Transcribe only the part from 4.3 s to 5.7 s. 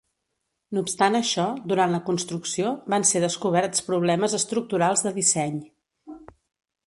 estructurals de disseny.